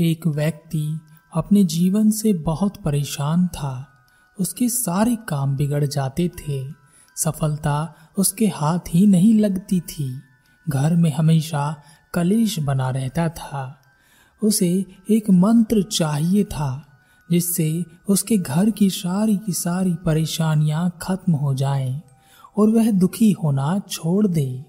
[0.00, 1.00] एक व्यक्ति
[1.34, 3.88] अपने जीवन से बहुत परेशान था।
[4.40, 6.66] उसके सारे काम बिगड़ जाते थे।
[7.16, 10.20] सफलता उसके हाथ ही नहीं लगती थी।
[10.68, 11.82] घर में हमेशा
[12.14, 13.80] कलेश बना रहता था।
[14.42, 16.86] उसे एक मंत्र चाहिए था,
[17.30, 22.02] जिससे उसके घर की सारी की सारी परेशानियाँ खत्म हो जाएँ
[22.58, 24.64] और वह दुखी होना छोड़ दे।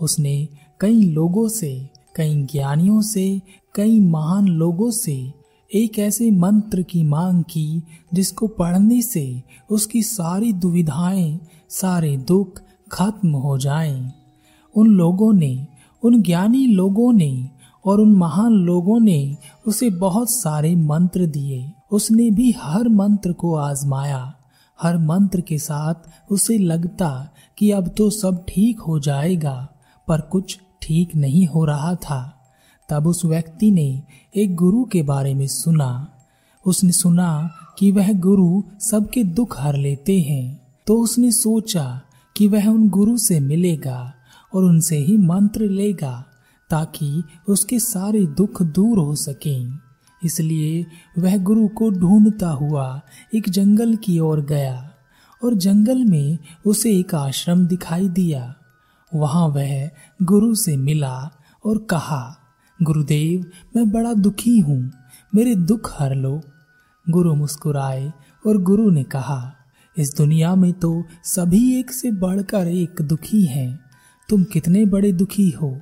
[0.00, 0.48] उसने
[0.80, 3.42] कई लोगों से कई ज्ञानियों से,
[3.74, 5.32] कई महान लोगों से,
[5.74, 7.82] एक ऐसे मंत्र की मांग की
[8.14, 12.60] जिसको पढ़ने से उसकी सारी दुविधाएँ, सारे दुख
[12.92, 14.12] खत्म हो जाएँ।
[14.74, 15.66] उन लोगों ने,
[16.02, 17.50] उन ज्ञानी लोगों ने
[17.84, 19.36] और उन महान लोगों ने
[19.66, 24.34] उसे बहुत सारे मंत्र दिए उसने भी हर मंत्र को आजमाया
[24.78, 27.28] हर मंत्र के साथ उसे लगता
[27.58, 29.68] कि अब तो सब ठीक हो जाएगा,
[30.08, 32.20] पर कुछ ठीक नहीं हो रहा था,
[32.88, 34.02] तब उस व्यक्ति ने
[34.34, 36.08] एक गुरु के बारे में सुना।
[36.66, 42.00] उसने सुना कि वह गुरु सबके दुख हर लेते हैं तो उसने सोचा
[42.36, 44.12] कि वह उन गुरु से मिलेगा
[44.54, 46.12] और उनसे ही मंत्र लेगा
[46.70, 49.78] ताकि उसके सारे दुख दूर हो सकें।
[50.22, 50.84] इसलिए
[51.18, 53.00] वह गुरु को ढूंढता हुआ
[53.34, 54.90] एक जंगल की ओर गया
[55.42, 58.54] और जंगल में उसे एक आश्रम दिखाई दिया।
[59.14, 59.90] वहाँ वह
[60.22, 61.30] गुरु से मिला
[61.64, 62.36] और कहा,
[62.82, 64.92] गुरुदेव, मैं बड़ा दुखी हूँ,
[65.34, 66.40] मेरे दुख हर लो।
[67.10, 68.12] गुरु मुस्कुराए
[68.46, 69.54] और गुरु ने कहा,
[69.98, 73.80] इस दुनिया में तो सभी एक से बढ़कर एक दुखी हैं।
[74.28, 75.80] तुम कितने बड़े दुखी हो?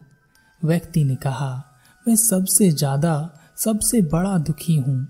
[0.64, 1.64] व्यक्ति ने कहा,
[2.08, 5.08] मैं सबसे ज़्यादा, सबसे बड़ा दुखी हूँ।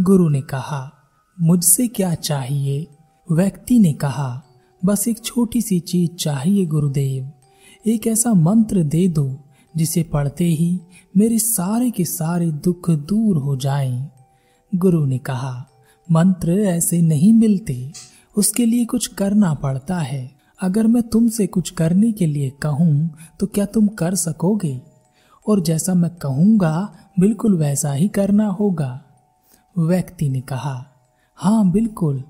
[0.00, 0.92] गुरु ने कहा,
[1.40, 2.86] मुझसे क्या चाहिए?
[3.32, 4.42] व्यक्ति ने कहा,
[4.84, 7.32] बस एक छोटी सी चीज़ चाहिए, गुरुदेव।
[7.86, 9.40] एक ऐसा मंत्र दे दो,
[9.76, 10.80] जिसे पढ़ते ही
[11.16, 14.10] मेरे सारे के सारे दुख दूर हो जाएँ।
[14.74, 15.68] गुरु ने कहा,
[16.10, 17.92] मंत्र ऐसे नहीं मिलते,
[18.36, 20.30] उसके लिए कुछ करना पड़ता है।
[20.62, 24.80] अगर मैं तुमसे कुछ करने के लिए कहूँ तो क्या तुम कर सकोगे?
[25.48, 29.02] और जैसा मैं कहूँगा, बिल्कुल वैसा ही करना होगा।
[29.78, 30.84] व्यक्ति ने कहा
[31.38, 32.22] हाँ बिल्कुल,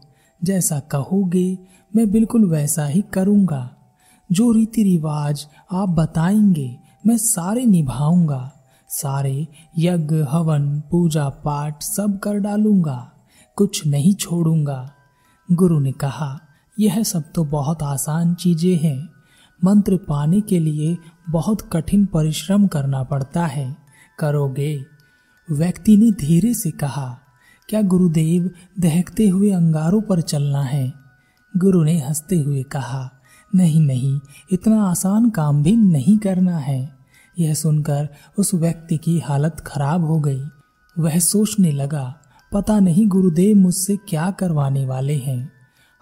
[0.44, 1.59] जैसा कहोगे,
[1.97, 3.70] मैं बिल्कुल वैसा ही करूँगा।
[4.32, 6.76] जो रीति रिवाज आप बताएँगे,
[7.06, 8.52] मैं सारे निभाऊँगा।
[8.88, 9.48] सारे
[9.78, 13.12] यज्ञ, हवन, पूजा पाठ सब कर डालूँगा।
[13.56, 14.92] कुछ नहीं छोड़ूँगा।
[15.52, 16.40] गुरु ने कहा,
[16.80, 19.08] यह सब तो बहुत आसान चीज़ें हैं।
[19.64, 20.98] मंत्र पाने के लिए
[21.28, 23.76] बहुत कठिन परिश्रम करना पड़ता है।
[24.18, 24.84] करोगे?
[25.50, 27.18] व्यक्ति ने धीरे से कहा,
[27.68, 30.92] क्या गुरुदेव दहकते हुए अंगारों पर चलना है?
[31.56, 33.13] गुरु ने हँसते हुए कहा
[33.54, 34.20] नहीं नहीं,
[34.53, 36.92] इतना आसान काम भी नहीं करना है।
[37.37, 40.42] यह सुनकर उस व्यक्ति की हालत खराब हो गई।
[40.97, 42.14] वह सोचने लगा,
[42.53, 45.53] पता नहीं गुरुदेव मुझसे क्या करवाने वाले हैं।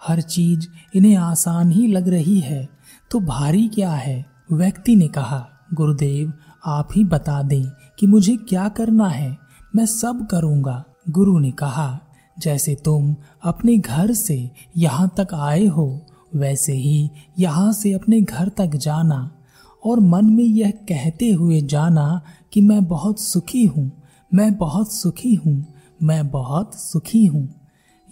[0.01, 2.67] हर चीज़ इन्हें आसान ही लग रही है
[3.11, 4.25] तो भारी क्या है?
[4.51, 6.33] व्यक्ति ने कहा, गुरुदेव,
[6.65, 7.65] आप ही बता दें
[7.99, 9.37] कि मुझे क्या करना है,
[9.75, 11.99] मैं सब करूँगा। गुरु ने कहा,
[12.37, 15.87] जैसे तुम अपने घर से यहाँ तक आए हो
[16.35, 19.31] वैसे ही यहाँ से अपने घर तक जाना
[19.85, 22.21] और मन में यह कहते हुए जाना
[22.53, 23.91] कि मैं बहुत सुखी हूँ,
[24.33, 25.65] मैं बहुत सुखी हूँ,
[26.03, 27.49] मैं बहुत सुखी हूँ।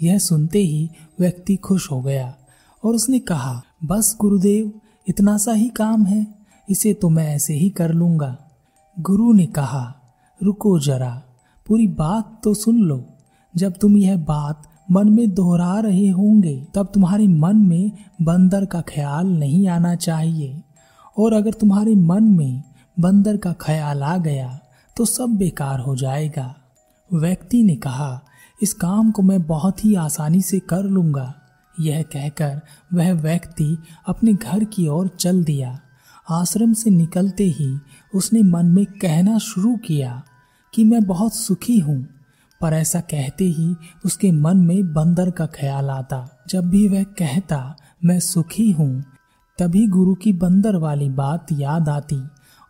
[0.02, 0.90] यह सुनते ही
[1.20, 2.36] व्यक्ति खुश हो गया
[2.84, 4.72] और उसने कहा, बस गुरुदेव,
[5.08, 6.28] इतना सा ही काम है,
[6.70, 8.38] इसे तो मैं ऐसे ही कर लूँगा।
[9.00, 10.02] गुरु ने कहा,
[10.44, 11.24] रुको जरा,
[11.68, 13.06] पूरी बात तो सुन लो।
[13.56, 18.82] जब तुम यह बात मन में दोहरा रहे होंगे, तब तुम्हारे मन में बंदर का
[18.82, 20.62] ख्याल नहीं आना चाहिए।
[21.18, 22.64] और अगर तुम्हारे मन में
[22.98, 24.60] बंदर का ख्याल आ गया
[24.98, 26.56] तो सब बेकार हो जाएगा।
[27.10, 28.22] व्यक्ति ने कहा,
[28.64, 31.34] इस काम को मैं बहुत ही आसानी से कर लूँगा।
[31.76, 32.62] यह कहकर
[32.94, 33.78] वह व्यक्ति
[34.08, 35.80] अपने घर की ओर चल दिया।
[36.30, 37.70] आश्रम से निकलते ही
[38.14, 40.22] उसने मन में कहना शुरू किया
[40.74, 42.06] कि मैं बहुत सुखी हूँ।
[42.62, 43.76] पर ऐसा कहते ही
[44.06, 47.76] उसके मन में बंदर का ख्याल आता। जब भी वह कहता,
[48.06, 49.04] मैं सुखी हूँ,
[49.60, 52.22] तभी गुरु की बंदर वाली बात याद आती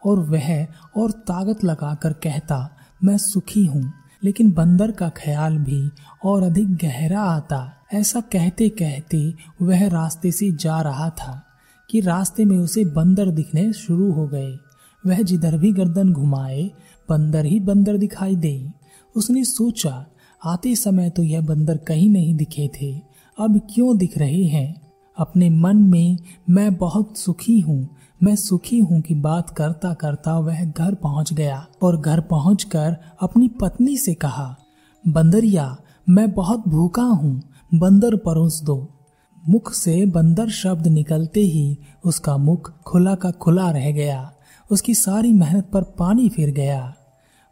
[0.04, 0.68] और वह
[0.98, 2.70] और ताकत लगाकर कहता,
[3.04, 3.92] मैं सुखी हूँ,
[4.24, 5.90] लेकिन बंदर का ख्याल भी
[6.26, 7.62] और अधिक गहरा आता।
[7.94, 11.42] ऐसा कहते कहते वह रास्ते से जा रहा था
[11.90, 14.52] कि रास्ते में उसे बंदर दिखने शुरू हो गए।
[15.04, 16.70] वह जिधर भी गर्दन घुमाए,
[17.10, 18.81] बंदर ही बंदर दिखाई दे।
[19.16, 20.06] उसने सोचा,
[20.46, 23.02] आते समय तो यह बंदर कहीं नहीं दिखे थे।
[23.40, 24.82] अब क्यों दिख रहे हैं?
[25.18, 26.18] अपने मन में
[26.50, 27.90] मैं बहुत सुखी हूँ।
[28.24, 33.48] मैं सुखी हूँ की बात करता करता वह घर पहुँच गया और घर पहुंचकर अपनी
[33.48, 34.56] पत्नी से कहा,
[35.08, 35.78] बंदरिया,
[36.10, 37.42] मैं बहुत भूखा हूँ,
[37.74, 38.88] बंदर परोस दो।
[39.50, 44.34] मुख से बंदर शब्द निकलते ही उसका मुख खुला का खुला रह गया।
[44.72, 46.94] उसकी सारी मेहनत पर पानी फिर गया।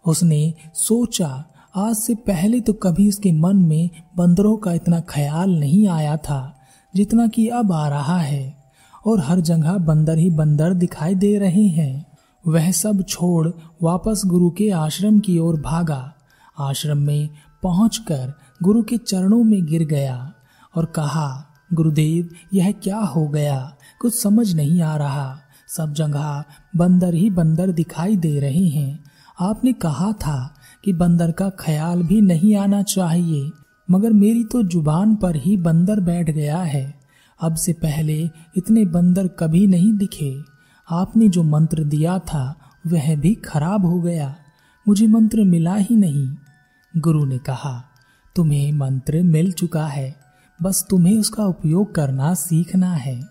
[0.10, 1.46] उसने सोचा,
[1.76, 6.60] आज से पहले तो कभी उसके मन में बंदरों का इतना ख्याल नहीं आया था,
[6.96, 8.64] जितना कि अब आ रहा है,
[9.08, 12.06] और हर जगह बंदर ही बंदर दिखाई दे रहे हैं।
[12.48, 13.48] वह सब छोड़
[13.84, 16.14] वापस गुरु के आश्रम की ओर भागा।
[16.60, 17.30] आश्रम में
[17.64, 18.34] पहुंचकर
[18.64, 20.34] गुरु के चरणों में गिर गया
[20.76, 23.76] और कहा, गुरुदेव, यह क्या हो गया?
[24.02, 26.44] कुछ समझ नहीं आ रहा। सब जगह
[26.76, 29.00] बंदर ही बंदर दिखाई दे रहे हैं।
[29.40, 33.52] आपने कहा था कि बंदर का ख्याल भी नहीं आना चाहिए,
[33.92, 37.00] मगर मेरी तो ज़ुबान पर ही बंदर बैठ गया है।
[37.42, 40.42] अब से पहले इतने बंदर कभी नहीं दिखे।
[40.92, 42.56] आपने जो मंत्र दिया था,
[42.88, 44.36] वह भी खराब हो गया।
[44.88, 46.36] मुझे मंत्र मिला ही नहीं।
[46.98, 47.84] गुरु ने कहा,
[48.36, 50.16] तुम्हें मंत्र मिल चुका है,
[50.62, 53.22] बस तुम्हें उसका उपयोग करना सीखना है।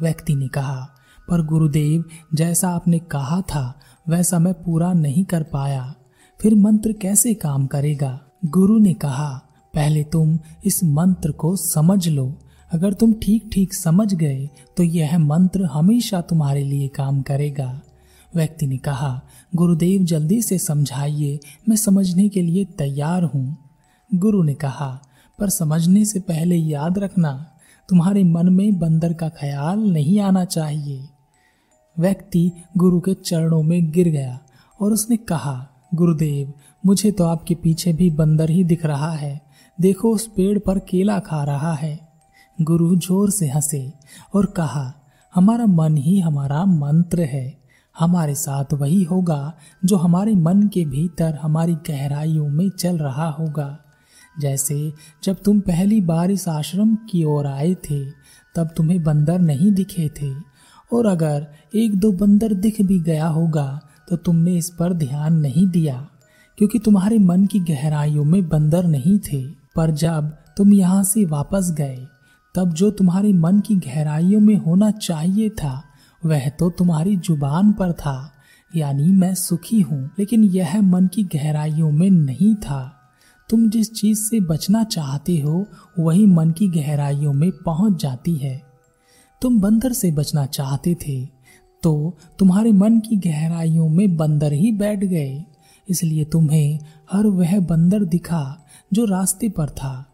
[0.00, 0.93] व्यक्ति ने कहा
[1.28, 2.04] पर गुरुदेव,
[2.34, 5.94] जैसा आपने कहा था, वैसा मैं पूरा नहीं कर पाया।
[6.40, 8.20] फिर मंत्र कैसे काम करेगा?
[8.46, 9.30] गुरु ने कहा,
[9.74, 12.32] पहले तुम इस मंत्र को समझ लो।
[12.70, 17.80] अगर तुम ठीक ठीक समझ गए तो यह मंत्र हमेशा तुम्हारे लिए काम करेगा।
[18.32, 19.20] व्यक्ति ने कहा,
[19.54, 21.38] गुरुदेव, जल्दी से समझाइए,
[21.68, 23.56] मैं समझने के लिए तैयार हूँ।
[24.10, 24.88] गुरु ने कहा,
[25.38, 27.32] पर समझने से पहले याद रखना,
[27.88, 31.08] तुम्हारे मन में बंदर का ख्याल नहीं आना चाहिए।
[31.98, 34.38] व्यक्ति गुरु के चरणों में गिर गया
[34.80, 36.52] और उसने कहा, गुरुदेव,
[36.86, 39.40] मुझे तो आपके पीछे भी बंदर ही दिख रहा है।
[39.80, 41.98] देखो, उस पेड़ पर केला खा रहा है।
[42.62, 43.92] गुरु ज़ोर से हंसे
[44.34, 44.92] और कहा,
[45.34, 47.64] हमारा मन ही हमारा मंत्र है।
[47.98, 49.52] हमारे साथ वही होगा
[49.84, 53.78] जो हमारे मन के भीतर हमारी गहराइयों में चल रहा होगा।
[54.40, 54.92] जैसे
[55.24, 58.04] जब तुम पहली बार इस आश्रम की ओर आए थे,
[58.54, 60.53] तब तुम्हें बंदर नहीं दिखे थे।
[60.94, 65.66] और अगर एक दो बंदर दिख भी गया होगा तो तुमने इस पर ध्यान नहीं
[65.66, 65.94] दिया,
[66.58, 69.42] क्योंकि तुम्हारे मन की गहराइयों में बंदर नहीं थे।
[69.76, 72.06] पर जब तुम यहाँ से वापस गए,
[72.54, 75.82] तब जो तुम्हारे मन की गहराइयों में होना चाहिए था,
[76.22, 78.30] वह तो तुम्हारी ज़ुबान पर था,
[78.72, 82.82] यानी मैं सुखी हूँ। लेकिन यह मन की गहराइयों में नहीं था।
[83.50, 85.66] तुम जिस चीज़ से बचना चाहते हो,
[85.98, 88.60] वही मन की गहराइयों में पहुँच जाती है।
[89.44, 91.24] तुम बंदर से बचना चाहते थे
[91.82, 95.44] तो तुम्हारे मन की गहराइयों में बंदर ही बैठ गए।
[95.88, 96.78] इसलिए तुम्हें
[97.12, 100.04] हर वह बंदर दिखा जो रास्ते पर था,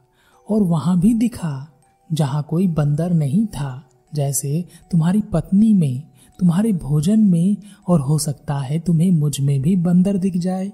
[0.49, 1.69] और वहाँ भी दिखा
[2.11, 3.83] जहाँ कोई बंदर नहीं था,
[4.15, 6.03] जैसे तुम्हारी पत्नी में,
[6.39, 7.57] तुम्हारे भोजन में,
[7.89, 10.71] और हो सकता है तुम्हें मुझमें भी बंदर दिख जाए।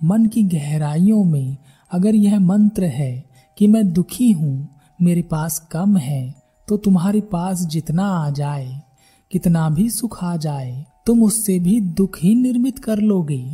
[0.00, 1.56] मन की गहराइयों में
[1.92, 3.24] अगर यह मंत्र है
[3.58, 4.68] कि मैं दुखी हूँ,
[5.02, 6.37] मेरे पास कम है
[6.68, 8.80] तो तुम्हारे पास जितना आ जाए,
[9.30, 13.44] कितना भी सुख आ जाए, तुम उससे भी दुख ही निर्मित कर लोगे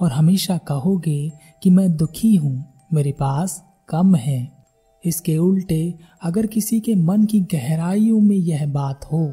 [0.00, 1.30] और हमेशा कहोगे
[1.62, 4.62] कि मैं दुखी हूँ, मेरे पास कम है।
[5.04, 9.26] इसके उल्टे, अगर किसी के मन की गहराइयों में यह बात हो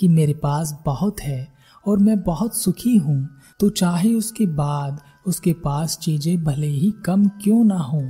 [0.00, 1.46] कि मेरे पास बहुत है
[1.86, 3.28] और मैं बहुत सुखी हूँ
[3.60, 8.02] तो चाहे उसके बाद उसके पास चीज़ें भले ही कम क्यों ना हो,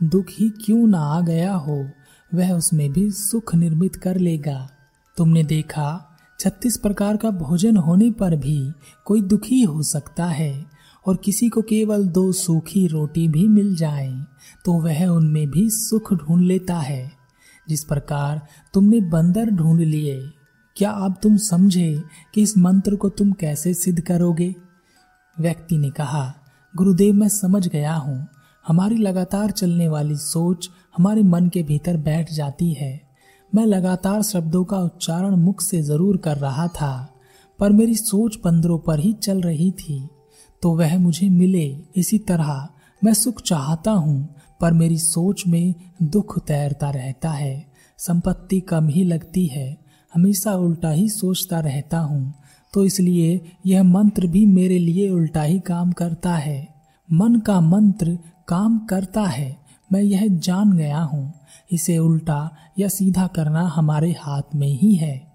[0.00, 1.84] दुख ही क्यों ना आ गया हो
[2.30, 4.68] वह उसमें भी सुख निर्मित कर लेगा।
[5.16, 8.72] तुमने देखा, छत्तीस प्रकार का भोजन होने पर भी
[9.04, 10.64] कोई दुखी हो सकता है,
[11.06, 14.12] और किसी को केवल दो सूखी रोटी भी मिल जाए
[14.64, 17.10] तो वह उनमें भी सुख ढूंढ लेता है।
[17.68, 18.40] जिस प्रकार
[18.74, 20.20] तुमने बंदर ढूंढ लिए,
[20.76, 22.02] क्या अब तुम समझे
[22.34, 24.54] कि इस मंत्र को तुम कैसे सिद्ध करोगे?
[25.36, 26.32] व्यक्ति ने कहा,
[26.74, 28.26] गुरुदेव, मैं समझ गया हूँ।
[28.66, 33.00] हमारी लगातार चलने वाली सोच हमारे मन के भीतर बैठ जाती है।
[33.54, 37.14] मैं लगातार शब्दों का उच्चारण मुख से ज़रूर कर रहा था,
[37.58, 40.08] पर मेरी सोच बंदरों पर ही चल रही थी।
[40.62, 42.68] तो वह मुझे मिले, इसी तरह
[43.04, 47.66] मैं सुख चाहता हूँ, पर मेरी सोच में दुख तैरता रहता है,
[47.98, 49.76] संपत्ति कम ही लगती है,
[50.14, 52.34] हमेशा उल्टा ही सोचता रहता हूँ।
[52.74, 56.75] तो इसलिए यह मंत्र भी मेरे लिए उल्टा ही काम करता है।
[57.12, 59.56] मन का मंत्र काम करता है।
[59.92, 61.34] मैं यह जान गया हूँ।
[61.72, 65.32] इसे उल्टा या सीधा करना हमारे हाथ में ही है।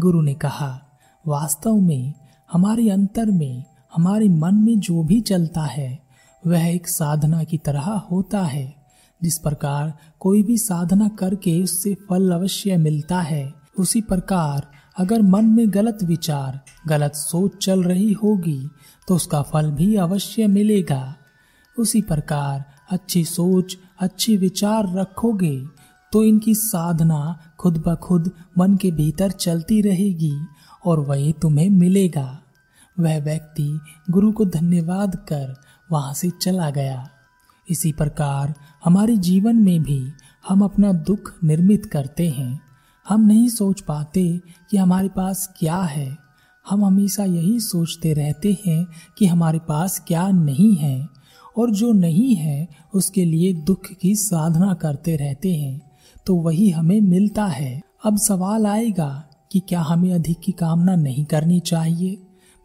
[0.00, 0.82] गुरु ने कहा,
[1.26, 2.14] वास्तव में,
[2.52, 3.64] हमारे अंतर में,
[3.94, 6.02] हमारे मन में जो भी चलता है,
[6.46, 8.74] वह एक साधना की तरह होता है।
[9.22, 14.66] जिस प्रकार कोई भी साधना करके उससे फल अवश्य मिलता है, उसी प्रकार
[14.96, 18.60] अगर मन में गलत विचार, गलत सोच चल रही होगी
[19.08, 21.14] तो उसका फल भी अवश्य मिलेगा।
[21.76, 25.56] उसी प्रकार अच्छी सोच, अच्छी विचार रखोगे
[26.12, 30.34] तो इनकी साधना खुद ब खुद मन के भीतर चलती रहेगी
[30.86, 32.38] और वही तुम्हें मिलेगा।
[32.96, 33.80] वह व्यक्ति
[34.10, 35.54] गुरु को धन्यवाद कर
[35.92, 37.08] वहाँ से चला गया।
[37.68, 40.02] इसी प्रकार हमारे जीवन में भी
[40.48, 42.60] हम अपना दुख निर्मित करते हैं।
[43.08, 44.40] हम नहीं सोच पाते
[44.70, 46.16] कि हमारे पास क्या है।
[46.70, 48.86] हम हमेशा यही सोचते रहते हैं
[49.18, 51.08] कि हमारे पास क्या नहीं है
[51.56, 55.80] और जो नहीं है, उसके लिए दुख की साधना करते रहते हैं।
[56.26, 61.24] तो वही हमें मिलता है। अब सवाल आएगा कि क्या हमें अधिक की कामना नहीं
[61.24, 62.18] करनी चाहिए?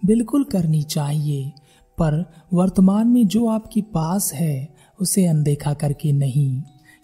[0.05, 1.51] बिल्कुल करनी चाहिए,
[1.97, 6.61] पर वर्तमान में जो आपके पास है, उसे अनदेखा करके नहीं,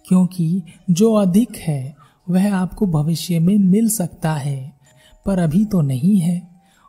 [0.08, 4.74] क्योंकि जो अधिक है वह आपको भविष्य में मिल सकता है,
[5.26, 6.48] पर अभी तो नहीं है,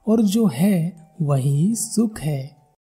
[0.08, 2.53] और जो है वही सुख है।